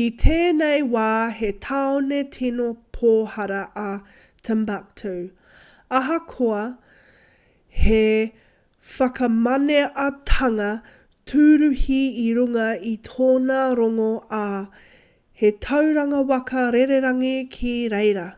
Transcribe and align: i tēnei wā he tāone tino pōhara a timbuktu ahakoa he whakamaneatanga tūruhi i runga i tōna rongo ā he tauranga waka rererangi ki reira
i 0.00 0.02
tēnei 0.22 0.82
wā 0.90 1.04
he 1.38 1.48
tāone 1.62 2.18
tino 2.34 2.66
pōhara 2.98 3.62
a 3.84 3.86
timbuktu 4.48 5.14
ahakoa 6.00 6.60
he 7.86 8.02
whakamaneatanga 8.98 10.68
tūruhi 11.32 11.98
i 12.26 12.26
runga 12.40 12.66
i 12.90 12.92
tōna 13.10 13.56
rongo 13.82 14.10
ā 14.42 14.44
he 15.42 15.50
tauranga 15.68 16.22
waka 16.32 16.62
rererangi 16.80 17.34
ki 17.58 17.74
reira 17.96 18.28